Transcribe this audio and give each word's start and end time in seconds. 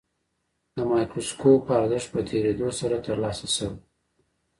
د 0.75 0.77
مایکروسکوپ 0.91 1.63
ارزښت 1.79 2.07
په 2.13 2.21
تېرېدو 2.29 2.67
سره 2.79 2.95
ترلاسه 3.05 3.47
شوی. 3.55 3.77